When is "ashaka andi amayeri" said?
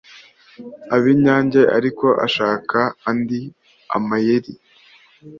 2.25-4.53